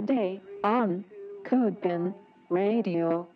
[0.00, 1.04] Today on
[1.44, 2.14] CodePen
[2.48, 3.28] Radio.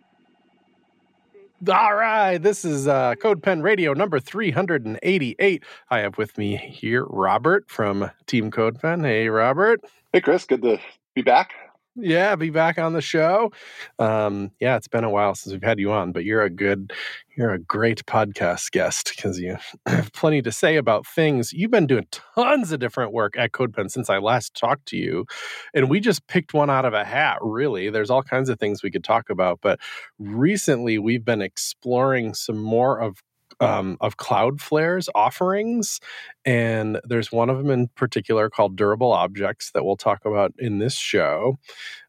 [1.69, 5.63] All right, this is uh, CodePen Radio number 388.
[5.91, 9.05] I have with me here Robert from Team CodePen.
[9.05, 9.83] Hey, Robert.
[10.15, 10.47] Hey, Chris.
[10.47, 10.79] Good to
[11.15, 11.53] be back.
[11.97, 13.53] Yeah, be back on the show.
[14.01, 16.93] Um, yeah, it's been a while since we've had you on, but you're a good,
[17.37, 21.53] you're a great podcast guest because you have plenty to say about things.
[21.53, 25.27] You've been doing tons of different work at CodePen since I last talked to you,
[25.73, 27.39] and we just picked one out of a hat.
[27.41, 29.79] Really, there's all kinds of things we could talk about, but
[30.19, 33.23] recently we've been exploring some more of
[33.61, 36.01] um, of Cloudflare's offerings,
[36.45, 40.79] and there's one of them in particular called Durable Objects that we'll talk about in
[40.79, 41.59] this show.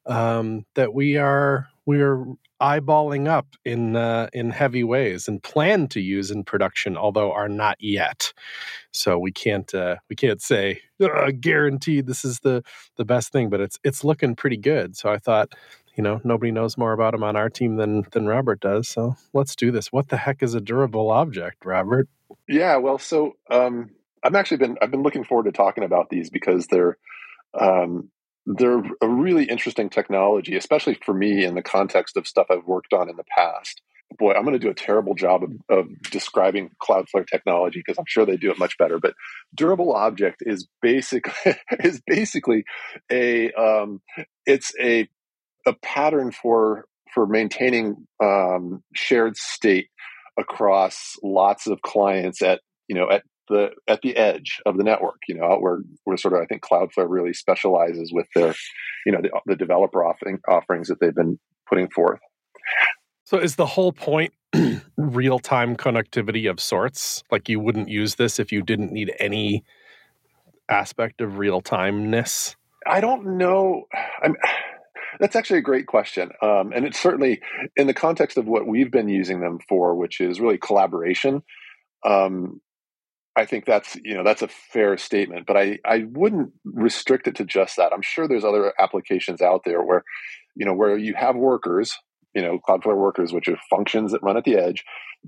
[0.06, 2.26] Um, that we are we are
[2.62, 7.50] eyeballing up in uh, in heavy ways and plan to use in production, although are
[7.50, 8.34] not yet.
[8.92, 10.82] So we can't uh, we can't say
[11.40, 12.64] guaranteed this is the
[12.98, 14.96] the best thing, but it's it's looking pretty good.
[14.96, 15.54] So I thought
[15.96, 19.16] you know nobody knows more about him on our team than than robert does so
[19.34, 19.92] let's do this.
[19.92, 22.08] What the heck is a durable object robert?
[22.48, 23.92] Yeah well so um
[24.24, 26.98] i've actually been i've been looking forward to talking about these because they're
[27.60, 28.10] um
[28.46, 32.94] they're a really interesting technology especially for me in the context of stuff i've worked
[32.94, 33.82] on in the past.
[34.20, 38.06] Boy i'm going to do a terrible job of, of describing cloudflare technology because i'm
[38.08, 39.14] sure they do it much better but
[39.54, 42.64] durable object is basically is basically
[43.12, 44.02] a um,
[44.46, 45.10] it's a
[45.66, 49.88] a pattern for for maintaining um, shared state
[50.38, 55.18] across lots of clients at you know at the at the edge of the network
[55.28, 58.54] you know where where sort of i think cloudflare really specializes with their
[59.06, 62.20] you know the, the developer offering, offerings that they've been putting forth.
[63.24, 64.34] So is the whole point
[64.98, 67.24] real-time connectivity of sorts?
[67.32, 69.64] Like you wouldn't use this if you didn't need any
[70.70, 72.56] aspect of real-timeness?
[72.88, 73.84] I don't know.
[74.22, 74.36] I'm
[75.20, 76.32] that's actually a great question.
[76.42, 77.42] Um, and it's certainly
[77.76, 81.44] in the context of what we've been using them for, which is really collaboration.
[82.06, 82.62] Um,
[83.36, 87.36] I think that's you know that's a fair statement, but I I wouldn't restrict it
[87.36, 87.92] to just that.
[87.92, 90.04] I'm sure there's other applications out there where
[90.56, 91.98] you know where you have workers,
[92.34, 94.86] you know Cloudflare workers, which are functions that run at the edge,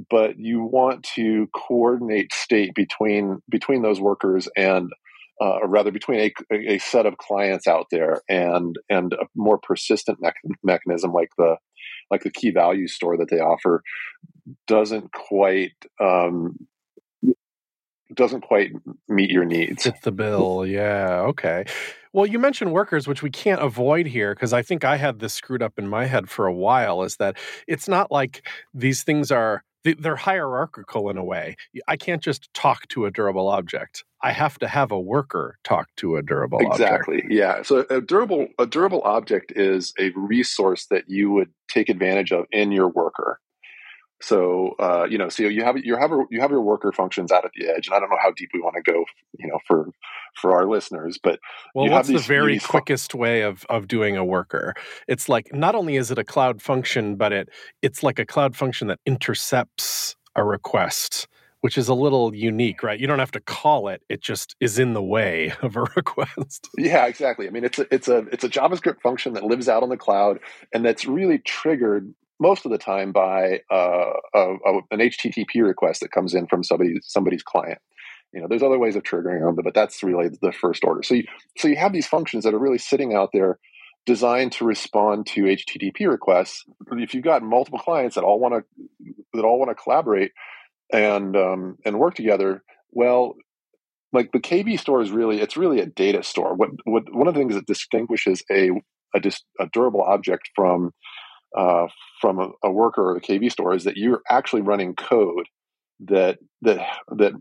[0.10, 4.90] but you want to coordinate state between between those workers and
[5.42, 9.58] uh, or rather between a, a, set of clients out there and and a more
[9.58, 10.32] persistent me-
[10.64, 11.58] mechanism like the
[12.10, 13.84] like the key value store that they offer
[14.68, 16.58] doesn't quite um,
[18.14, 18.72] doesn't quite
[19.08, 19.84] meet your needs.
[19.84, 21.22] Fit the bill, yeah.
[21.22, 21.66] Okay.
[22.14, 25.34] Well, you mentioned workers, which we can't avoid here because I think I had this
[25.34, 27.04] screwed up in my head for a while.
[27.04, 27.38] Is that
[27.68, 31.56] it's not like these things are they're hierarchical in a way.
[31.88, 34.04] I can't just talk to a durable object.
[34.22, 36.82] I have to have a worker talk to a durable object.
[36.82, 37.16] exactly.
[37.18, 37.34] object.
[37.34, 37.62] Yeah.
[37.62, 42.46] So a durable a durable object is a resource that you would take advantage of
[42.52, 43.40] in your worker.
[44.22, 47.46] So uh, you know, so you have you have you have your worker functions out
[47.46, 49.06] at the edge, and I don't know how deep we want to go,
[49.38, 49.90] you know, for
[50.36, 51.40] for our listeners, but
[51.76, 54.74] well, what's these, the very quickest way of of doing a worker?
[55.08, 57.50] It's like not only is it a cloud function, but it
[57.84, 61.28] it's like a cloud function that intercepts a request
[61.62, 63.00] which is a little unique, right?
[63.00, 66.70] You don't have to call it; it just is in the way of a request.
[66.78, 67.48] Yeah, exactly.
[67.48, 69.98] I mean, it's a it's a it's a JavaScript function that lives out on the
[69.98, 70.40] cloud,
[70.74, 76.02] and that's really triggered most of the time by uh, a, a, an HTTP request
[76.02, 77.80] that comes in from somebody somebody's client.
[78.34, 81.02] You know, there's other ways of triggering them, but that's really the first order.
[81.04, 81.24] So you
[81.58, 83.60] so you have these functions that are really sitting out there
[84.06, 86.64] designed to respond to HTTP requests.
[86.92, 90.32] If you've got multiple clients that all want to that all want to collaborate
[90.92, 93.36] and um, and work together, well,
[94.14, 96.56] like the KV store is really it's really a data store.
[96.56, 98.72] What, what one of the things that distinguishes a
[99.16, 100.92] a, dis, a durable object from
[101.56, 101.88] uh,
[102.20, 105.48] from a, a, worker or the KV store is that you're actually running code
[106.02, 106.86] that that
[107.16, 107.34] that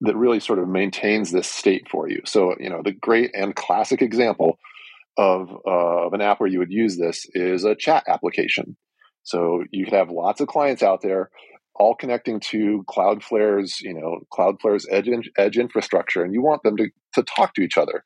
[0.00, 2.20] that really sort of maintains this state for you.
[2.24, 4.58] So you know the great and classic example
[5.16, 8.76] of uh, of an app where you would use this is a chat application.
[9.22, 11.30] So you could have lots of clients out there
[11.78, 16.88] all connecting to Cloudflare's, you know, Cloudflare's edge edge infrastructure, and you want them to
[17.14, 18.02] to talk to each other.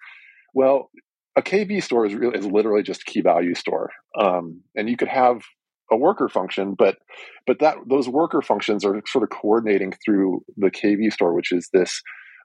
[0.54, 0.90] Well,
[1.36, 4.96] a KV store is really is literally just a key value store, um, and you
[4.96, 5.42] could have
[5.90, 6.98] a worker function, but
[7.46, 11.68] but that those worker functions are sort of coordinating through the KV store, which is
[11.72, 12.02] this.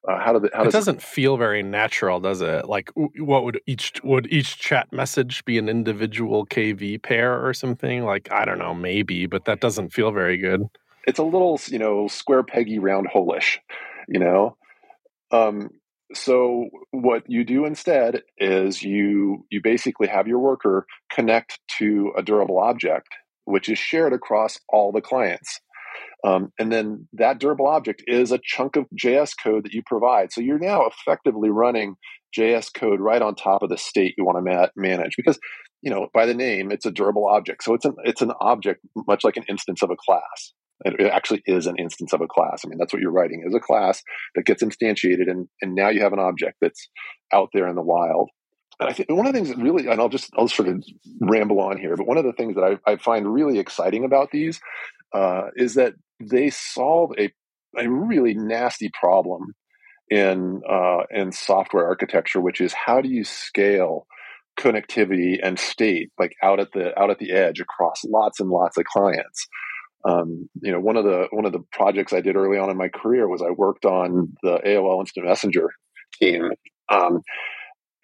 [0.07, 2.69] Uh, how, do the, how it does doesn't it, feel very natural, does it?
[2.69, 8.05] Like, what would each would each chat message be an individual KV pair or something?
[8.05, 10.61] Like, I don't know, maybe, but that doesn't feel very good.
[11.07, 13.57] It's a little, you know, square peggy round holeish,
[14.07, 14.55] you know.
[15.31, 15.71] Um,
[16.13, 22.23] so what you do instead is you you basically have your worker connect to a
[22.23, 23.09] durable object
[23.45, 25.61] which is shared across all the clients.
[26.25, 30.33] Um, and then that durable object is a chunk of js code that you provide.
[30.33, 31.95] So you're now effectively running
[32.37, 35.39] js code right on top of the state you want to ma- manage because
[35.81, 37.63] you know by the name it's a durable object.
[37.63, 40.53] So it's an it's an object much like an instance of a class
[40.85, 42.61] it actually is an instance of a class.
[42.63, 44.03] I mean, that's what you're writing is a class
[44.35, 46.87] that gets instantiated, and and now you have an object that's
[47.33, 48.29] out there in the wild.
[48.79, 50.83] And I think one of the things that really, and I'll just I'll sort of
[51.21, 54.29] ramble on here, but one of the things that I, I find really exciting about
[54.31, 54.59] these
[55.13, 57.31] uh, is that they solve a
[57.77, 59.53] a really nasty problem
[60.09, 64.05] in uh, in software architecture, which is how do you scale
[64.59, 68.75] connectivity and state like out at the out at the edge across lots and lots
[68.75, 69.47] of clients
[70.05, 72.77] um, you know, one of the one of the projects I did early on in
[72.77, 75.71] my career was I worked on the AOL Instant Messenger
[76.19, 76.51] team.
[76.89, 77.21] Um,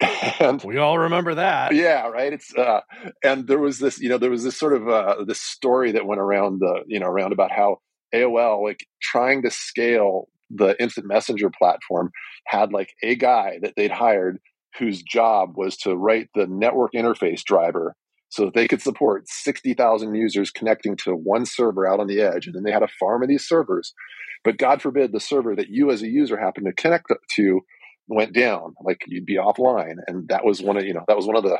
[0.40, 1.74] and we all remember that.
[1.74, 2.32] Yeah, right.
[2.32, 2.80] It's uh,
[3.22, 6.06] and there was this, you know, there was this sort of uh, this story that
[6.06, 7.78] went around the, you know, around about how
[8.14, 12.10] AOL like trying to scale the instant messenger platform
[12.46, 14.38] had like a guy that they'd hired
[14.78, 17.94] whose job was to write the network interface driver
[18.34, 22.46] so that they could support 60,000 users connecting to one server out on the edge.
[22.46, 23.94] And then they had a farm of these servers.
[24.42, 27.60] But God forbid the server that you as a user happened to connect to
[28.08, 29.96] went down, like you'd be offline.
[30.08, 31.58] And that was one of, you know, that was one of the,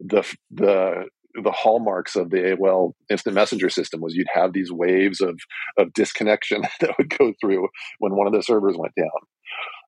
[0.00, 1.04] the, the,
[1.42, 5.40] the hallmarks of the AOL instant messenger system was you'd have these waves of,
[5.78, 7.68] of disconnection that would go through
[8.00, 9.08] when one of the servers went down.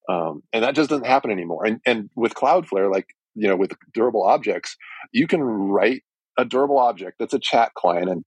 [0.09, 1.67] Um, and that just doesn't happen anymore.
[1.67, 4.77] And, and with Cloudflare, like, you know, with durable objects,
[5.13, 6.03] you can write
[6.39, 8.25] a durable object that's a chat client and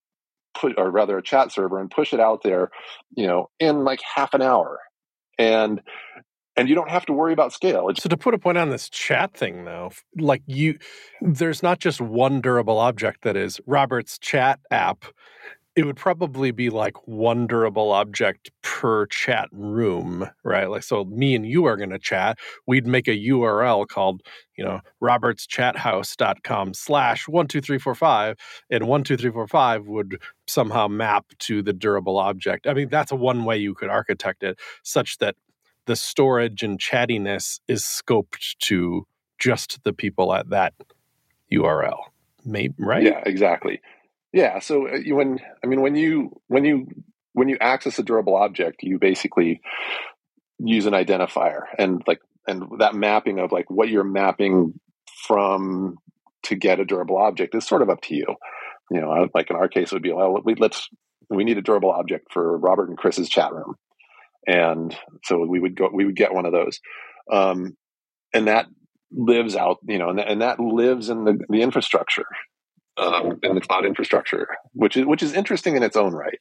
[0.54, 2.70] put, or rather a chat server and push it out there,
[3.16, 4.80] you know, in like half an hour.
[5.38, 5.82] And
[6.56, 7.88] and you don't have to worry about scale.
[7.90, 10.80] It's- so to put a point on this chat thing though, like you
[11.22, 15.06] there's not just one durable object that is Robert's chat app
[15.78, 20.72] it would probably be like one durable object per chat room, right?
[20.72, 22.40] Like, so me and you are going to chat.
[22.66, 24.24] We'd make a URL called,
[24.58, 28.38] you know, robertschathouse.com slash one, two, three, four, five.
[28.72, 32.66] And one, two, three, four, five would somehow map to the durable object.
[32.66, 35.36] I mean, that's one way you could architect it such that
[35.86, 39.06] the storage and chattiness is scoped to
[39.38, 40.74] just the people at that
[41.54, 42.00] URL.
[42.44, 43.04] Maybe, right?
[43.04, 43.80] Yeah, exactly.
[44.34, 44.60] Yeah.
[44.60, 46.88] So uh, when I mean when you when you
[47.34, 49.62] when you access a durable object, you basically
[50.60, 54.80] use an identifier and like and that mapping of like what you're mapping
[55.28, 55.98] from
[56.44, 58.26] to get a durable object is sort of up to you.
[58.90, 60.88] You know, like in our case, it would be well, we, let's
[61.30, 63.76] we need a durable object for Robert and Chris's chat room,
[64.46, 66.80] and so we would go we would get one of those,
[67.32, 67.76] um,
[68.34, 68.68] and that
[69.12, 72.26] lives out you know and, and that lives in the, the infrastructure
[72.98, 76.40] um, in the cloud infrastructure, which is which is interesting in its own right.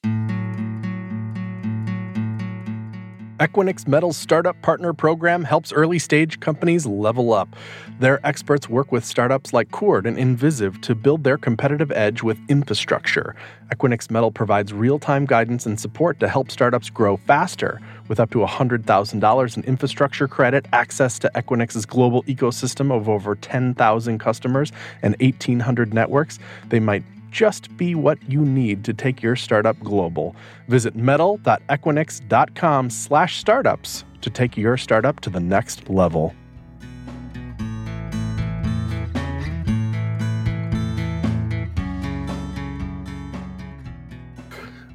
[3.39, 7.55] Equinix Metal's Startup Partner Program helps early stage companies level up.
[8.01, 12.39] Their experts work with startups like Chord and Invisive to build their competitive edge with
[12.49, 13.37] infrastructure.
[13.71, 17.79] Equinix Metal provides real time guidance and support to help startups grow faster.
[18.09, 24.19] With up to $100,000 in infrastructure credit, access to Equinix's global ecosystem of over 10,000
[24.19, 24.73] customers
[25.03, 26.39] and 1,800 networks,
[26.71, 27.03] they might
[27.37, 30.35] just be what you need to take your startup global.
[30.69, 36.35] Visit metal.equinix.com slash startups to take your startup to the next level.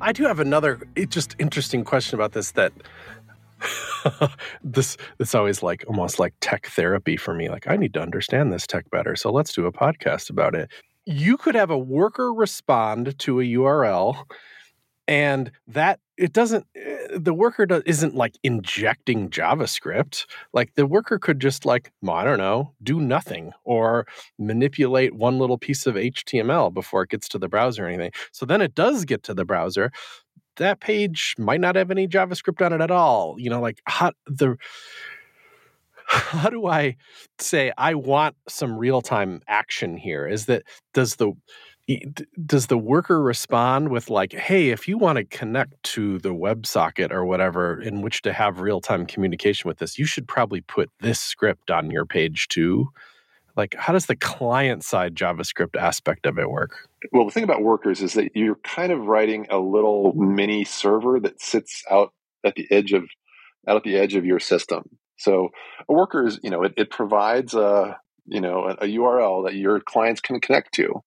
[0.03, 2.73] I do have another just interesting question about this that
[4.63, 8.51] this it's always like almost like tech therapy for me like i need to understand
[8.51, 10.71] this tech better so let's do a podcast about it
[11.05, 14.25] you could have a worker respond to a URL
[15.07, 20.25] and that it doesn't eh, the worker does, isn't like injecting javascript.
[20.53, 24.05] Like the worker could just like i don't know do nothing or
[24.37, 28.11] manipulate one little piece of html before it gets to the browser or anything.
[28.31, 29.91] So then it does get to the browser.
[30.57, 34.11] That page might not have any javascript on it at all you know like how
[34.27, 34.57] the
[36.11, 36.97] how do I
[37.39, 40.27] say I want some real time action here?
[40.27, 40.63] Is that
[40.93, 41.31] does the
[42.45, 47.11] does the worker respond with like, hey, if you want to connect to the WebSocket
[47.11, 50.89] or whatever in which to have real time communication with this, you should probably put
[50.99, 52.89] this script on your page too.
[53.55, 56.89] Like, how does the client side JavaScript aspect of it work?
[57.11, 61.19] Well, the thing about workers is that you're kind of writing a little mini server
[61.21, 62.13] that sits out
[62.43, 63.09] at the edge of
[63.67, 64.97] out at the edge of your system.
[65.21, 65.49] So
[65.87, 69.55] a worker is, you know, it, it provides a, you know, a, a, URL that
[69.55, 71.03] your clients can connect to.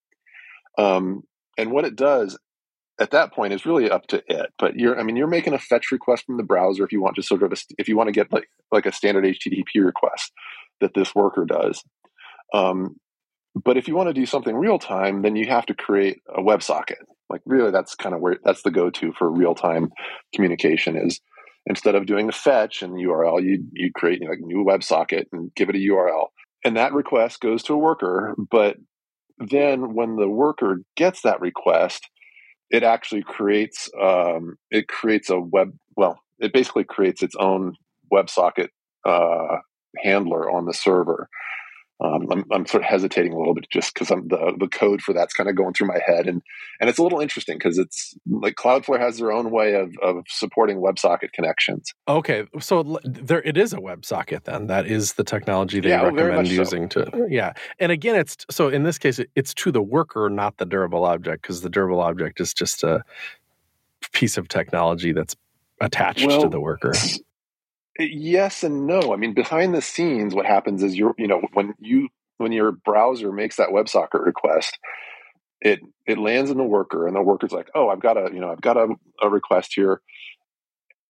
[0.79, 1.23] Um,
[1.59, 2.39] and what it does
[3.01, 4.53] at that point is really up to it.
[4.59, 7.17] But you're, I mean, you're making a fetch request from the browser if you want
[7.17, 10.33] to sort of, a, if you want to get like like a standard HTTP request
[10.81, 11.83] that this worker does.
[12.53, 12.97] Um,
[13.55, 16.41] but if you want to do something real time, then you have to create a
[16.41, 17.03] WebSocket.
[17.31, 19.91] Like really, that's kind of where that's the go to for real time
[20.35, 20.97] communication.
[20.97, 21.21] Is
[21.67, 24.47] instead of doing the fetch and the URL, you you create you know, like a
[24.47, 26.27] new WebSocket and give it a URL,
[26.65, 28.35] and that request goes to a worker.
[28.51, 28.77] But
[29.39, 32.09] then when the worker gets that request,
[32.71, 37.75] it actually creates um, it creates a web well it basically creates its own
[38.13, 38.69] WebSocket
[39.05, 39.59] uh,
[40.03, 41.29] handler on the server
[42.01, 45.01] um, I'm, I'm, sort of hesitating a little bit just because I'm the the code
[45.01, 46.43] for that's kind of going through my head, and
[46.81, 50.25] and it's a little interesting because it's like Cloudflare has their own way of of
[50.29, 51.95] supporting WebSocket connections.
[52.09, 54.67] Okay, so there it is a WebSocket then.
[54.67, 57.05] That is the technology they yeah, recommend using so.
[57.05, 57.53] to yeah.
[57.79, 61.43] And again, it's so in this case it's to the worker, not the durable object,
[61.43, 63.05] because the durable object is just a
[64.13, 65.37] piece of technology that's
[65.81, 66.93] attached well, to the worker.
[67.99, 69.13] Yes and no.
[69.13, 72.09] I mean, behind the scenes, what happens is you're, you know, when you
[72.39, 74.79] when your browser makes that WebSocket request,
[75.61, 78.41] it it lands in the worker, and the worker's like, oh, I've got a, you
[78.41, 78.89] know, I've got a,
[79.23, 80.01] a request here,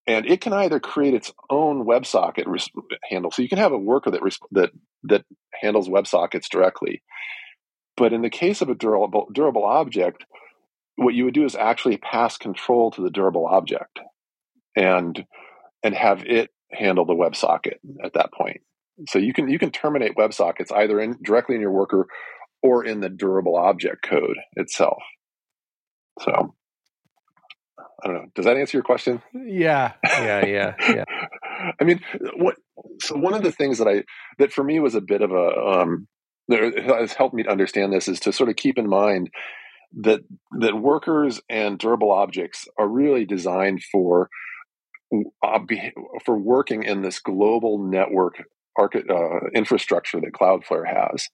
[0.07, 2.69] and it can either create its own WebSocket res-
[3.09, 4.71] handle, so you can have a worker that res- that
[5.03, 5.25] that
[5.59, 7.01] handles WebSockets directly.
[7.97, 10.25] But in the case of a durable durable object,
[10.97, 13.99] what you would do is actually pass control to the durable object,
[14.75, 15.25] and
[15.83, 18.61] and have it handle the WebSocket at that point.
[19.09, 22.07] So you can you can terminate WebSockets either in directly in your worker
[22.63, 25.01] or in the durable object code itself.
[26.21, 26.55] So
[28.03, 28.25] I don't know.
[28.35, 29.21] Does that answer your question?
[29.33, 31.03] Yeah, yeah, yeah, yeah.
[31.79, 32.01] I mean,
[32.37, 32.55] what?
[33.01, 34.03] So one of the things that I
[34.39, 36.07] that for me was a bit of a um,
[36.47, 39.29] that has helped me to understand this is to sort of keep in mind
[39.97, 40.21] that
[40.59, 44.29] that workers and durable objects are really designed for
[46.25, 48.35] for working in this global network
[48.77, 51.27] uh, infrastructure that Cloudflare has,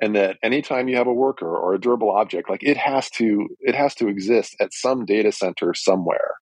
[0.00, 3.48] and that anytime you have a worker or a durable object, like it has to
[3.60, 6.34] it has to exist at some data center somewhere.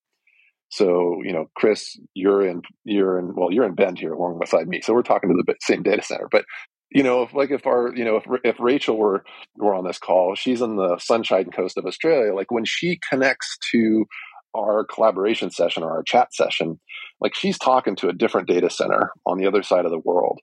[0.70, 4.68] So you know, Chris, you're in you're in well, you're in Bend here along beside
[4.68, 6.44] me, so we're talking to the same data center, but
[6.90, 9.24] you know, if like if our, you know, if if Rachel were
[9.56, 12.34] were on this call, she's in the Sunshine Coast of Australia.
[12.34, 14.06] Like when she connects to
[14.54, 16.80] our collaboration session or our chat session,
[17.20, 20.40] like she's talking to a different data center on the other side of the world.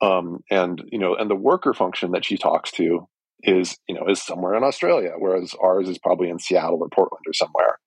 [0.00, 3.08] Um, and you know, and the worker function that she talks to
[3.42, 7.24] is you know is somewhere in Australia, whereas ours is probably in Seattle or Portland
[7.26, 7.78] or somewhere.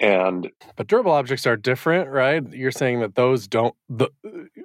[0.00, 2.42] And but durable objects are different, right?
[2.52, 4.10] You're saying that those don't the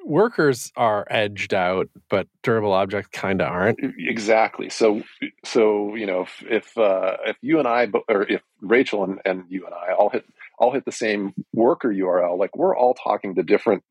[0.05, 3.79] workers are edged out, but durable objects kind of aren't.
[3.97, 4.69] Exactly.
[4.69, 5.01] So
[5.43, 9.45] so you know if if, uh, if you and I or if Rachel and, and
[9.49, 10.23] you and I all hit
[10.59, 13.83] all hit the same worker URL, like we're all talking to different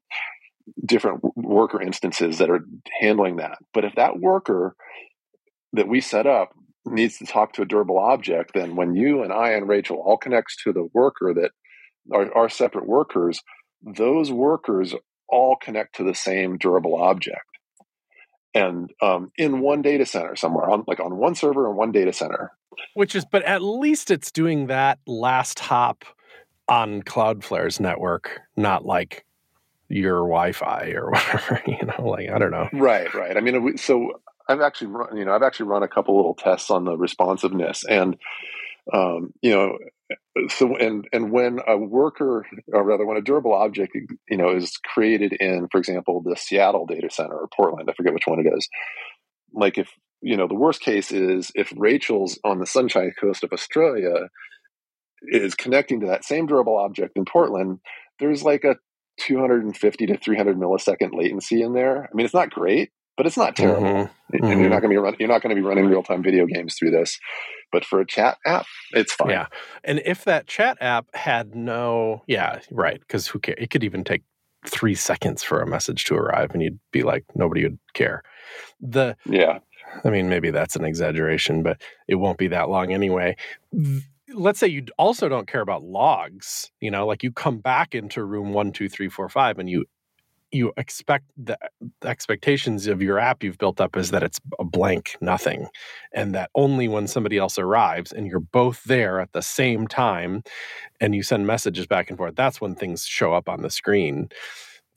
[0.85, 2.65] different worker instances that are
[3.01, 3.59] handling that.
[3.75, 4.77] But if that worker
[5.73, 6.55] that we set up
[6.87, 10.17] needs to talk to a durable object, then when you and I and Rachel all
[10.17, 11.53] connects to the worker that
[12.13, 13.41] are, are separate workers,
[13.83, 14.95] those workers
[15.29, 17.41] all connect to the same durable object.
[18.55, 22.13] And um, in one data center somewhere, on like on one server and one data
[22.13, 22.53] center.
[22.95, 26.05] Which is, but at least it's doing that last hop
[26.69, 29.25] on Cloudflare's network, not like
[29.89, 31.63] your Wi-Fi or whatever.
[31.67, 32.69] You know, like I don't know.
[32.73, 33.37] Right, right.
[33.37, 36.71] I mean, so I've actually run, you know, I've actually run a couple little tests
[36.71, 38.17] on the responsiveness, and
[38.93, 39.79] um, you know,
[40.49, 43.97] so and and when a worker, or rather, when a durable object,
[44.29, 48.15] you know, is created in, for example, the Seattle data center or Portland, I forget
[48.15, 48.69] which one it is.
[49.53, 49.91] Like if
[50.23, 54.29] you know, the worst case is if Rachel's on the Sunshine Coast of Australia
[55.23, 57.81] is connecting to that same durable object in Portland,
[58.19, 58.77] there's like a
[59.21, 62.05] 250 to 300 millisecond latency in there.
[62.05, 62.91] I mean, it's not great,
[63.23, 63.87] but it's not terrible.
[63.87, 64.35] Mm-hmm.
[64.35, 64.61] And mm-hmm.
[64.61, 66.45] you're not going to be run, you're not going to be running real time video
[66.45, 67.21] games through this.
[67.71, 69.31] But for a chat app, it's fine.
[69.31, 69.47] Yeah,
[69.85, 73.59] and if that chat app had no, yeah, right, because who cares?
[73.61, 74.23] It could even take
[74.67, 78.25] three seconds for a message to arrive, and you'd be like, nobody would care.
[78.81, 79.61] The yeah,
[80.05, 83.37] I mean, maybe that's an exaggeration, but it won't be that long anyway.
[84.35, 86.73] Let's say you also don't care about logs.
[86.81, 89.85] You know, like you come back into room one, two, three, four, five, and you
[90.53, 91.59] you expect the,
[92.01, 95.67] the, expectations of your app you've built up is that it's a blank nothing
[96.13, 100.43] and that only when somebody else arrives and you're both there at the same time
[101.01, 104.29] and you send messages back and forth that's when things show up on the screen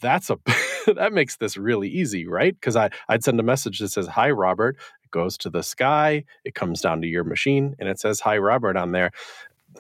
[0.02, 0.38] that's a
[0.94, 2.54] that makes this really easy, right?
[2.54, 4.78] Because I I'd send a message that says hi Robert.
[5.04, 6.24] It goes to the sky.
[6.44, 9.12] It comes down to your machine, and it says hi Robert on there.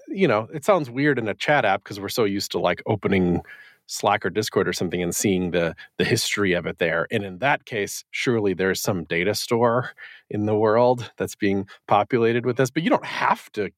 [0.07, 2.81] You know, it sounds weird in a chat app because we're so used to like
[2.85, 3.41] opening
[3.87, 7.07] Slack or Discord or something and seeing the the history of it there.
[7.11, 9.91] And in that case, surely there's some data store
[10.29, 12.71] in the world that's being populated with this.
[12.71, 13.69] But you don't have to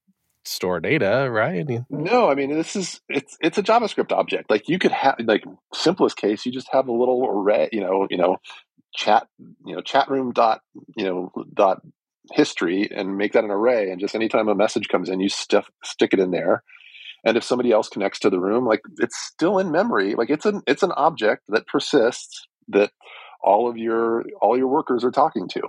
[0.46, 1.68] store data, right?
[1.90, 4.50] No, I mean this is it's it's a JavaScript object.
[4.50, 8.08] Like you could have like simplest case, you just have a little array, you know,
[8.10, 8.38] you know,
[8.94, 9.28] chat,
[9.66, 10.62] you know, chat room dot,
[10.96, 11.82] you know, dot
[12.32, 13.90] history and make that an array.
[13.90, 16.64] And just anytime a message comes in, you stuff stick it in there.
[17.26, 20.16] And if somebody else connects to the room, like it's still in memory.
[20.16, 22.92] Like it's an it's an object that persists that
[23.42, 25.62] all of your all your workers are talking to.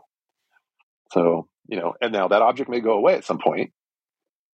[1.12, 3.72] So, you know, and now that object may go away at some point,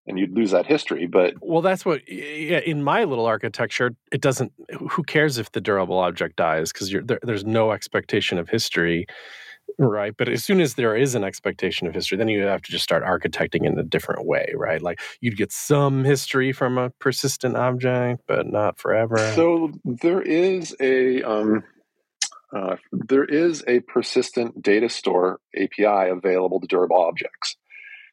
[0.06, 1.06] and you'd lose that history.
[1.06, 4.52] But well, that's what yeah, in my little architecture, it doesn't.
[4.90, 9.06] Who cares if the durable object dies because there, there's no expectation of history,
[9.79, 10.14] right?
[10.17, 12.85] But as soon as there is an expectation of history, then you have to just
[12.85, 14.81] start architecting in a different way, right?
[14.81, 19.19] Like you'd get some history from a persistent object, but not forever.
[19.35, 21.23] So there is a.
[21.23, 21.64] Um,
[22.55, 27.57] uh, there is a persistent data store API available to durable objects.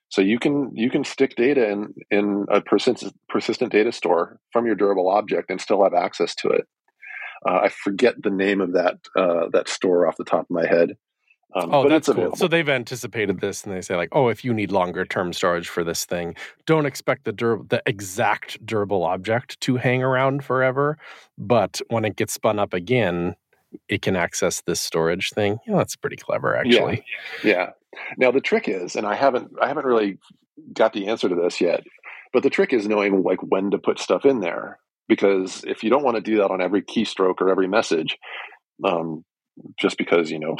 [0.09, 4.65] So you can you can stick data in in a persistent persistent data store from
[4.65, 6.67] your durable object and still have access to it.
[7.47, 10.65] Uh, I forget the name of that uh, that store off the top of my
[10.65, 10.97] head.
[11.55, 12.35] Um, oh, that's cool.
[12.35, 15.67] So they've anticipated this, and they say like, oh, if you need longer term storage
[15.67, 20.97] for this thing, don't expect the dur- the exact durable object to hang around forever.
[21.37, 23.35] But when it gets spun up again,
[23.87, 25.59] it can access this storage thing.
[25.65, 27.03] Yeah, that's pretty clever, actually.
[27.43, 27.49] Yeah.
[27.49, 27.69] yeah.
[28.17, 30.19] Now the trick is, and I haven't I haven't really
[30.73, 31.83] got the answer to this yet,
[32.31, 34.77] but the trick is knowing like when to put stuff in there.
[35.07, 38.19] Because if you don't want to do that on every keystroke or every message,
[38.83, 39.25] um,
[39.79, 40.57] just because you know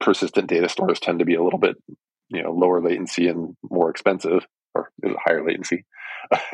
[0.00, 1.76] persistent data stores tend to be a little bit
[2.28, 4.90] you know lower latency and more expensive or
[5.24, 5.84] higher latency.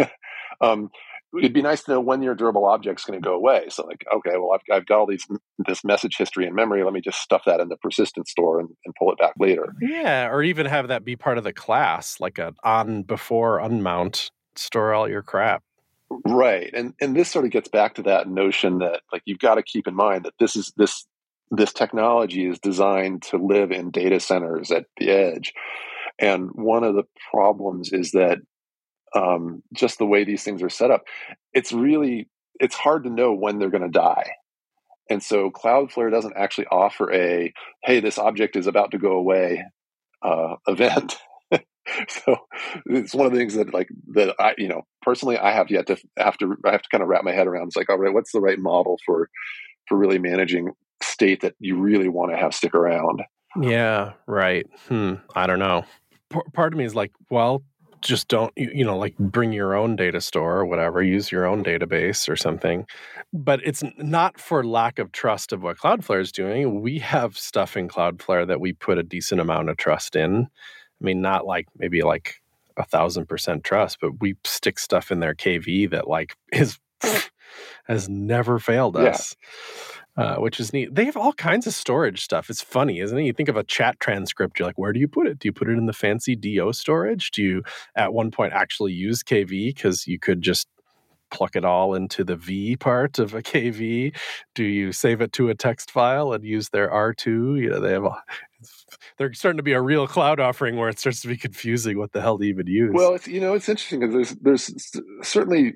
[0.60, 0.90] um,
[1.38, 3.66] it'd be nice to know when your durable object's going to go away.
[3.68, 5.26] So like, okay, well, I've, I've got all these
[5.58, 6.84] this message history in memory.
[6.84, 9.74] Let me just stuff that in the persistent store and, and pull it back later.
[9.80, 14.30] Yeah, or even have that be part of the class, like a on before unmount,
[14.56, 15.62] store all your crap.
[16.26, 19.56] Right, and and this sort of gets back to that notion that like you've got
[19.56, 21.06] to keep in mind that this is this
[21.50, 25.52] this technology is designed to live in data centers at the edge.
[26.18, 28.38] And one of the problems is that
[29.14, 31.04] um, just the way these things are set up,
[31.52, 32.28] it's really
[32.60, 34.30] it's hard to know when they're going to die.
[35.10, 37.52] And so Cloudflare doesn't actually offer a
[37.82, 39.64] "Hey, this object is about to go away"
[40.22, 41.16] uh, event.
[42.08, 42.36] so
[42.86, 45.86] it's one of the things that like that I you know personally I have yet
[45.88, 47.66] to have to I have to kind of wrap my head around.
[47.66, 49.28] It's like all right, what's the right model for
[49.88, 50.72] for really managing
[51.14, 53.22] state that you really want to have stick around?
[53.60, 54.66] Yeah, right.
[54.88, 55.14] Hmm.
[55.34, 55.84] I don't know.
[56.30, 57.62] P- part of me is like, well,
[58.04, 61.64] just don't you know like bring your own data store or whatever use your own
[61.64, 62.86] database or something
[63.32, 67.78] but it's not for lack of trust of what cloudflare is doing we have stuff
[67.78, 71.66] in cloudflare that we put a decent amount of trust in i mean not like
[71.78, 72.42] maybe like
[72.76, 76.78] a thousand percent trust but we stick stuff in their kv that like is
[77.86, 80.94] has never failed us yeah uh, which is neat.
[80.94, 82.50] They have all kinds of storage stuff.
[82.50, 83.24] It's funny, isn't it?
[83.24, 85.38] You think of a chat transcript, you're like, where do you put it?
[85.38, 87.30] Do you put it in the fancy DO storage?
[87.30, 87.62] Do you
[87.96, 90.68] at one point actually use KV because you could just
[91.30, 94.16] pluck it all into the V part of a KV?
[94.54, 97.60] Do you save it to a text file and use their R2?
[97.60, 98.06] You know, they have
[99.18, 102.12] they're starting to be a real cloud offering where it starts to be confusing what
[102.12, 102.92] the hell to even use.
[102.94, 105.74] Well, it's, you know, it's interesting because there's there's certainly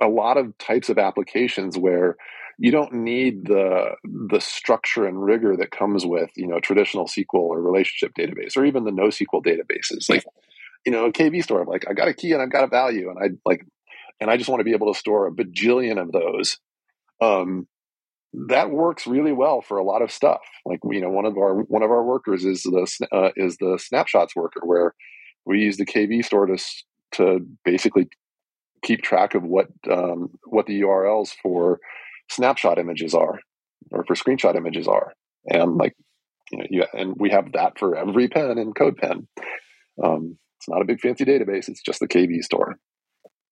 [0.00, 2.16] a lot of types of applications where
[2.58, 7.26] you don't need the the structure and rigor that comes with you know traditional SQL
[7.34, 10.08] or relationship database or even the NoSQL databases.
[10.08, 10.24] Like
[10.86, 12.68] you know, a KV store, I'm like I got a key and I've got a
[12.68, 13.66] value, and I like,
[14.20, 16.58] and I just want to be able to store a bajillion of those.
[17.20, 17.66] Um,
[18.48, 20.42] that works really well for a lot of stuff.
[20.64, 23.78] Like you know, one of our one of our workers is the uh, is the
[23.82, 24.94] snapshots worker, where
[25.44, 26.56] we use the KV store to
[27.12, 28.08] to basically
[28.82, 31.80] keep track of what um, what the URLs for
[32.30, 33.38] snapshot images are
[33.90, 35.12] or for screenshot images are.
[35.46, 35.94] And like,
[36.50, 39.26] you know, you, and we have that for every pen in CodePen.
[40.02, 41.68] Um, it's not a big fancy database.
[41.68, 42.76] It's just the KV store.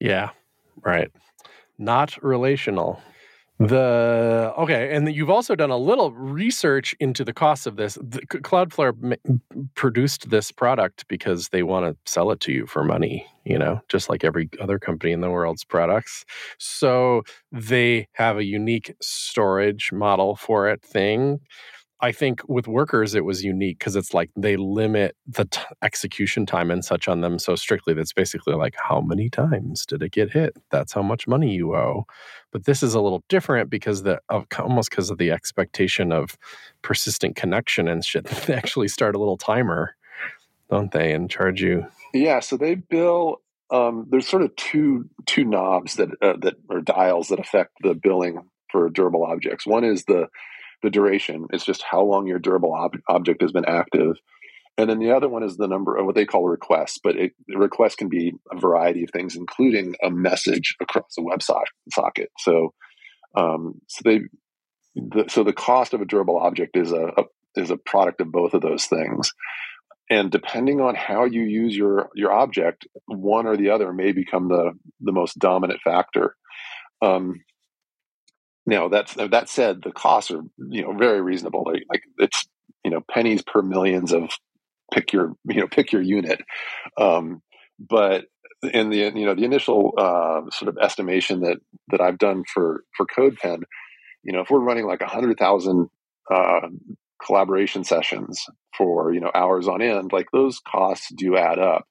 [0.00, 0.30] Yeah,
[0.82, 1.10] right.
[1.78, 3.00] Not relational.
[3.60, 7.94] The okay, and you've also done a little research into the cost of this.
[7.94, 9.40] The, Cloudflare m-
[9.76, 13.80] produced this product because they want to sell it to you for money, you know,
[13.88, 16.24] just like every other company in the world's products.
[16.58, 21.38] So they have a unique storage model for it thing
[22.04, 26.44] I think with workers, it was unique because it's like they limit the t- execution
[26.44, 30.12] time and such on them so strictly that's basically like, how many times did it
[30.12, 30.54] get hit?
[30.70, 32.04] That's how much money you owe.
[32.52, 36.36] But this is a little different because the of, almost because of the expectation of
[36.82, 38.26] persistent connection and shit.
[38.44, 39.96] They actually start a little timer,
[40.68, 41.86] don't they, and charge you?
[42.12, 42.40] Yeah.
[42.40, 43.40] So they bill.
[43.70, 47.94] Um, there's sort of two two knobs that uh, that or dials that affect the
[47.94, 49.66] billing for durable objects.
[49.66, 50.28] One is the
[50.84, 51.46] the duration.
[51.50, 54.16] It's just how long your durable ob- object has been active.
[54.76, 57.32] And then the other one is the number of what they call requests, but it,
[57.48, 62.28] request can be a variety of things, including a message across a web socket.
[62.38, 62.74] So,
[63.36, 64.20] um, so they,
[64.96, 67.24] the, so the cost of a durable object is a, a
[67.56, 69.32] is a product of both of those things.
[70.10, 74.48] And depending on how you use your your object, one or the other may become
[74.48, 76.34] the the most dominant factor.
[77.00, 77.40] Um,
[78.66, 81.64] now that's that said, the costs are you know very reasonable.
[81.66, 82.46] Like, like it's
[82.84, 84.30] you know pennies per millions of
[84.92, 86.40] pick your you know pick your unit.
[86.98, 87.42] Um,
[87.78, 88.26] but
[88.72, 92.84] in the you know the initial uh, sort of estimation that that I've done for
[92.96, 93.62] for CodePen,
[94.22, 95.88] you know if we're running like a hundred thousand
[96.32, 96.68] uh,
[97.24, 98.46] collaboration sessions
[98.76, 101.86] for you know hours on end, like those costs do add up.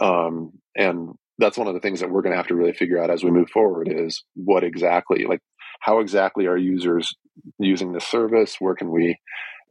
[0.00, 3.02] Um, and that's one of the things that we're going to have to really figure
[3.02, 5.40] out as we move forward is what exactly like
[5.80, 7.14] how exactly are users
[7.58, 8.56] using the service?
[8.58, 9.18] Where can we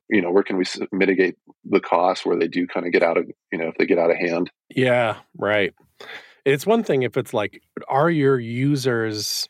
[0.10, 3.18] you know where can we mitigate the costs where they do kind of get out
[3.18, 4.52] of you know if they get out of hand?
[4.70, 5.74] Yeah right.
[6.46, 9.48] It's one thing if it's like are your users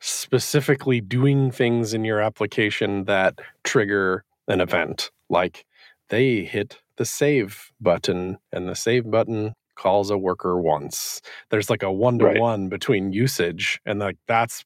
[0.00, 5.10] specifically doing things in your application that trigger an event?
[5.30, 5.64] Like
[6.08, 11.20] they hit the save button and the save button calls a worker once.
[11.50, 14.64] There's like a one to one between usage, and like that's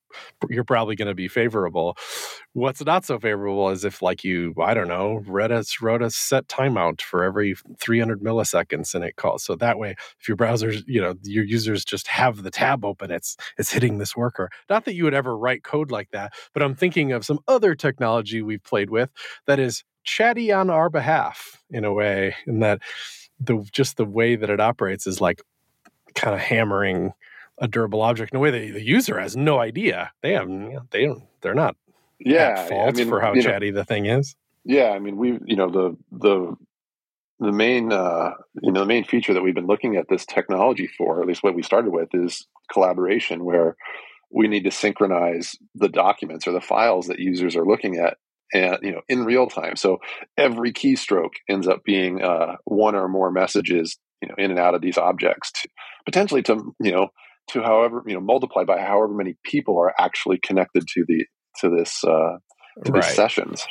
[0.50, 1.96] you're probably going to be favorable.
[2.52, 6.10] What's not so favorable is if like you I don't know read a wrote a
[6.10, 9.42] set timeout for every 300 milliseconds and it calls.
[9.42, 13.10] So that way, if your browsers you know your users just have the tab open,
[13.10, 14.50] it's it's hitting this worker.
[14.68, 17.74] Not that you would ever write code like that, but I'm thinking of some other
[17.74, 19.10] technology we've played with
[19.46, 22.80] that is chatty on our behalf in a way, in that
[23.40, 25.42] the just the way that it operates is like
[26.14, 27.12] kind of hammering
[27.58, 30.12] a durable object in a way that the user has no idea.
[30.22, 30.48] They have
[30.90, 31.76] they don't they're not
[32.18, 34.34] yeah at fault I mean, for how chatty know, the thing is.
[34.64, 36.56] Yeah, I mean we you know the the
[37.38, 40.86] the main uh, you know the main feature that we've been looking at this technology
[40.86, 43.76] for, at least what we started with, is collaboration, where
[44.30, 48.16] we need to synchronize the documents or the files that users are looking at
[48.52, 49.98] and you know in real time so
[50.36, 54.74] every keystroke ends up being uh, one or more messages you know in and out
[54.74, 55.68] of these objects to,
[56.04, 57.08] potentially to you know
[57.48, 61.24] to however you know multiply by however many people are actually connected to the
[61.60, 62.36] to this uh,
[62.84, 63.02] to right.
[63.02, 63.66] these sessions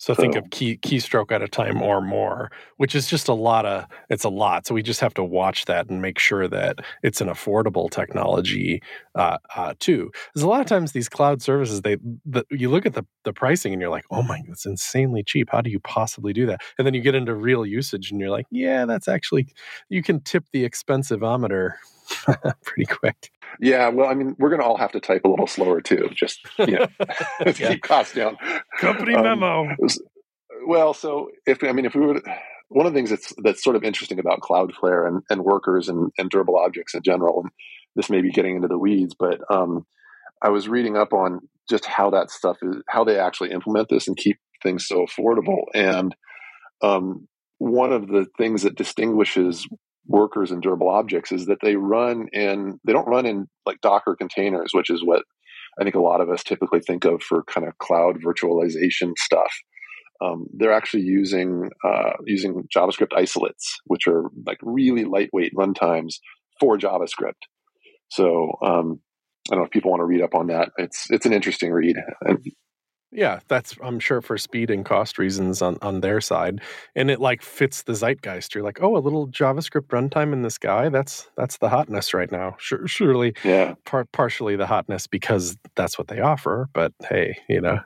[0.00, 3.34] so, so think of key keystroke at a time or more, which is just a
[3.34, 4.66] lot of it's a lot.
[4.66, 8.82] So we just have to watch that and make sure that it's an affordable technology
[9.14, 10.10] uh, uh, too.
[10.32, 13.34] Because a lot of times these cloud services, they the, you look at the the
[13.34, 15.50] pricing and you're like, oh my, that's insanely cheap.
[15.52, 16.62] How do you possibly do that?
[16.78, 19.52] And then you get into real usage and you're like, yeah, that's actually
[19.90, 21.72] you can tip the expensiveometer
[22.64, 23.30] pretty quick.
[23.60, 26.08] Yeah, well, I mean, we're going to all have to type a little slower too,
[26.14, 26.86] just you know,
[27.46, 27.52] yeah.
[27.52, 28.36] keep costs down.
[28.78, 29.76] Company um, memo.
[30.66, 32.22] Well, so if I mean, if we were
[32.68, 36.12] one of the things that's that's sort of interesting about Cloudflare and, and workers and,
[36.18, 37.50] and durable objects in general, and
[37.96, 39.86] this may be getting into the weeds, but um,
[40.42, 44.08] I was reading up on just how that stuff is, how they actually implement this
[44.08, 45.64] and keep things so affordable.
[45.74, 46.14] And
[46.82, 49.66] um, one of the things that distinguishes
[50.10, 54.16] workers and durable objects is that they run in they don't run in like docker
[54.16, 55.22] containers which is what
[55.80, 59.52] i think a lot of us typically think of for kind of cloud virtualization stuff.
[60.22, 66.16] Um, they're actually using uh, using javascript isolates which are like really lightweight runtimes
[66.58, 67.42] for javascript.
[68.10, 69.00] So um,
[69.48, 70.70] i don't know if people want to read up on that.
[70.76, 71.96] It's it's an interesting read
[73.12, 76.60] yeah, that's I'm sure for speed and cost reasons on on their side,
[76.94, 78.54] and it like fits the zeitgeist.
[78.54, 80.88] You're like, oh, a little JavaScript runtime in the sky.
[80.88, 82.54] That's that's the hotness right now.
[82.58, 86.68] Sure, surely, yeah, par- partially the hotness because that's what they offer.
[86.72, 87.80] But hey, you know,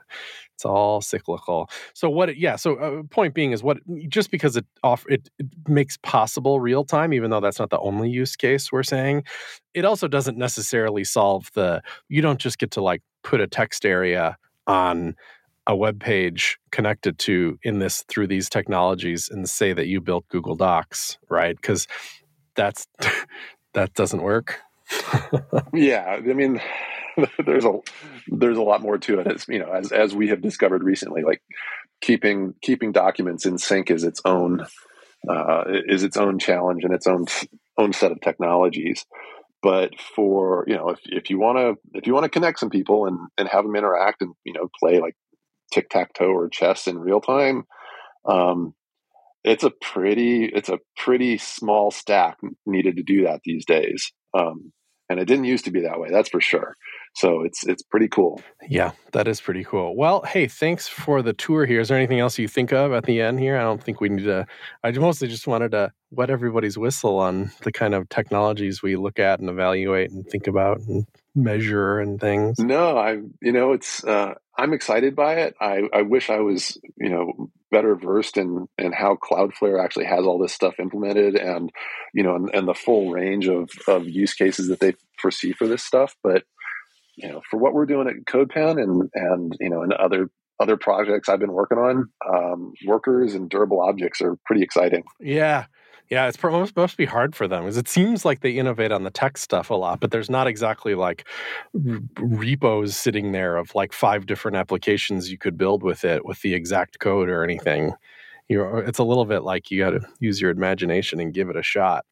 [0.53, 1.69] it's all cyclical.
[1.95, 2.29] So what?
[2.29, 2.55] It, yeah.
[2.55, 6.83] So uh, point being is what just because it off it, it makes possible real
[6.83, 9.23] time, even though that's not the only use case we're saying,
[9.73, 11.81] it also doesn't necessarily solve the.
[12.09, 15.15] You don't just get to like put a text area on
[15.67, 20.27] a web page connected to in this through these technologies and say that you built
[20.29, 21.55] Google Docs, right?
[21.55, 21.87] Because
[22.55, 22.87] that's
[23.73, 24.61] that doesn't work.
[25.73, 26.61] yeah, I mean,
[27.45, 27.79] there's a
[28.27, 29.27] there's a lot more to it.
[29.27, 31.41] As you know, as as we have discovered recently, like
[32.01, 34.65] keeping keeping documents in sync is its own
[35.29, 37.25] uh, is its own challenge and its own
[37.77, 39.05] own set of technologies.
[39.65, 42.69] But for you know, if, if you want to if you want to connect some
[42.69, 45.15] people and and have them interact and you know play like
[45.73, 47.63] tic tac toe or chess in real time,
[48.29, 48.75] um,
[49.43, 54.11] it's a pretty it's a pretty small stack needed to do that these days.
[54.37, 54.71] Um,
[55.09, 56.09] and it didn't used to be that way.
[56.11, 56.75] That's for sure.
[57.15, 58.41] So it's it's pretty cool.
[58.67, 59.95] Yeah, that is pretty cool.
[59.95, 61.79] Well, hey, thanks for the tour here.
[61.79, 63.57] Is there anything else you think of at the end here?
[63.57, 64.45] I don't think we need to.
[64.83, 69.17] I mostly just wanted to wet everybody's whistle on the kind of technologies we look
[69.17, 72.59] at and evaluate and think about and measure and things.
[72.59, 75.55] No, I you know it's uh, I'm excited by it.
[75.61, 80.25] I I wish I was you know better versed in in how Cloudflare actually has
[80.25, 81.71] all this stuff implemented and
[82.13, 85.67] you know and, and the full range of of use cases that they foresee for
[85.67, 86.15] this stuff.
[86.23, 86.43] But
[87.17, 90.77] you know, for what we're doing at CodePen and and you know and other other
[90.77, 95.03] projects I've been working on, um, workers and durable objects are pretty exciting.
[95.19, 95.65] Yeah.
[96.09, 99.03] Yeah, it's must must be hard for them because it seems like they innovate on
[99.03, 101.27] the tech stuff a lot, but there's not exactly like
[102.19, 106.53] repos sitting there of like five different applications you could build with it with the
[106.53, 107.93] exact code or anything.
[108.47, 111.49] You know, it's a little bit like you got to use your imagination and give
[111.49, 112.05] it a shot.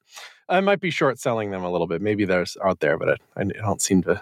[0.49, 2.01] I might be short selling them a little bit.
[2.01, 4.19] Maybe there's out there, but I, I don't seem to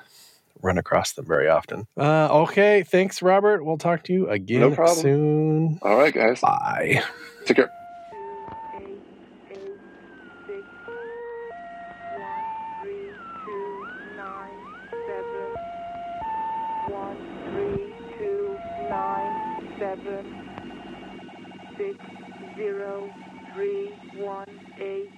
[0.63, 1.87] run across them very often.
[1.97, 3.63] Uh, okay, thanks, Robert.
[3.63, 5.79] We'll talk to you again no soon.
[5.81, 6.41] All right, guys.
[6.41, 7.03] Bye.
[7.45, 7.71] Take care.
[19.81, 20.23] seven
[21.75, 21.97] six
[22.55, 23.09] zero
[23.53, 24.45] three one
[24.79, 25.09] eight